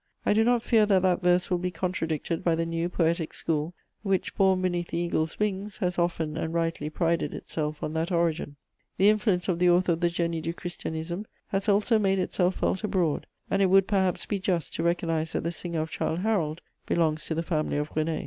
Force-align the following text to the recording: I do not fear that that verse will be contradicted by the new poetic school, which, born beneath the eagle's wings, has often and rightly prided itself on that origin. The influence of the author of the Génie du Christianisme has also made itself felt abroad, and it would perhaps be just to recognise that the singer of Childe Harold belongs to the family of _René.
I 0.25 0.33
do 0.33 0.43
not 0.43 0.63
fear 0.63 0.87
that 0.87 1.03
that 1.03 1.21
verse 1.21 1.51
will 1.51 1.59
be 1.59 1.69
contradicted 1.69 2.43
by 2.43 2.55
the 2.55 2.65
new 2.65 2.89
poetic 2.89 3.35
school, 3.35 3.75
which, 4.01 4.33
born 4.35 4.59
beneath 4.63 4.87
the 4.87 4.97
eagle's 4.97 5.37
wings, 5.37 5.77
has 5.77 5.99
often 5.99 6.35
and 6.37 6.51
rightly 6.55 6.89
prided 6.89 7.35
itself 7.35 7.83
on 7.83 7.93
that 7.93 8.11
origin. 8.11 8.55
The 8.97 9.09
influence 9.09 9.47
of 9.47 9.59
the 9.59 9.69
author 9.69 9.91
of 9.91 9.99
the 9.99 10.07
Génie 10.07 10.41
du 10.41 10.53
Christianisme 10.55 11.25
has 11.49 11.69
also 11.69 11.99
made 11.99 12.17
itself 12.17 12.55
felt 12.55 12.83
abroad, 12.83 13.27
and 13.51 13.61
it 13.61 13.67
would 13.67 13.85
perhaps 13.87 14.25
be 14.25 14.39
just 14.39 14.73
to 14.73 14.81
recognise 14.81 15.33
that 15.33 15.43
the 15.43 15.51
singer 15.51 15.81
of 15.81 15.91
Childe 15.91 16.21
Harold 16.21 16.63
belongs 16.87 17.25
to 17.25 17.35
the 17.35 17.43
family 17.43 17.77
of 17.77 17.91
_René. 17.93 18.19